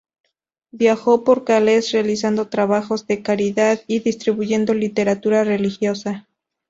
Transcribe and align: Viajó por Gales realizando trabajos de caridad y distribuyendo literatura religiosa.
Viajó 0.71 1.23
por 1.23 1.43
Gales 1.45 1.91
realizando 1.91 2.47
trabajos 2.49 3.05
de 3.05 3.21
caridad 3.21 3.81
y 3.85 3.99
distribuyendo 3.99 4.73
literatura 4.73 5.43
religiosa. 5.43 6.27